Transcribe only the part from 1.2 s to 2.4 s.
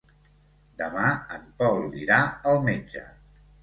en Pol irà